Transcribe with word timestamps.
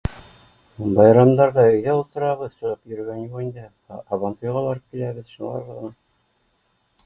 Байрамдарҙа 0.99 1.65
өйҙә 1.73 1.93
ултырабыҙ, 1.97 2.55
сығып 2.57 2.91
йөрөгән 2.93 3.21
юҡ 3.27 3.37
инде, 3.45 3.67
һабантуйға 4.15 4.67
барып 4.71 4.97
киләбеҙ, 4.99 5.33
шулар 5.39 5.67
ғына 5.73 5.97